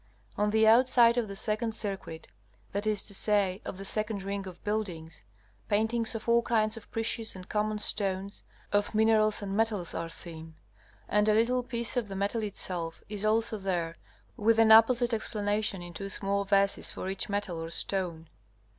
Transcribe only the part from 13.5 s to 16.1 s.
there with an apposite explanation in two